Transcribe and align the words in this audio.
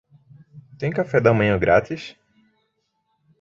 Tem 0.79 0.89
café 0.91 1.21
da 1.21 1.31
manhã 1.31 1.59
grátis? 1.59 2.15